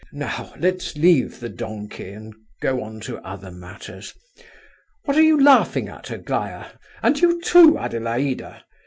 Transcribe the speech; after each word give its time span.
"Now 0.13 0.55
let's 0.57 0.95
leave 0.97 1.39
the 1.39 1.47
donkey 1.49 2.09
and 2.11 2.33
go 2.59 2.81
on 2.81 3.01
to 3.01 3.19
other 3.19 3.51
matters. 3.51 4.15
What 5.05 5.15
are 5.15 5.21
you 5.21 5.39
laughing 5.39 5.89
at, 5.89 6.09
Aglaya? 6.09 6.71
and 7.03 7.21
you 7.21 7.39
too, 7.43 7.77
Adelaida? 7.77 8.63